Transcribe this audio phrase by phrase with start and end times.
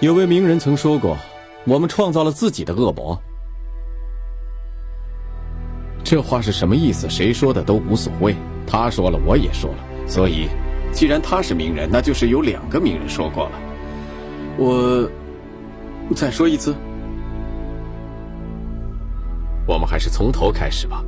[0.00, 1.16] 有位名人曾说过
[1.64, 3.20] 我们创造了自己的恶魔。
[6.04, 7.10] 这话是什么意思？
[7.10, 8.36] 谁说的都无所谓。
[8.64, 9.78] 他说了我也说了。
[10.06, 10.48] 所以
[10.92, 13.58] 既然他是名人那就是有两个名人说过了。
[14.56, 15.10] 我
[16.14, 16.76] 再说一次。
[19.66, 21.04] 我们还是从头开始吧。